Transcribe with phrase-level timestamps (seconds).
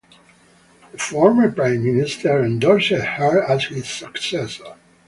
[0.91, 4.73] The former prime minister endorsed her as his successor.